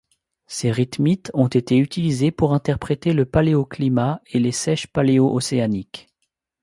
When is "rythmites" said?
0.71-1.29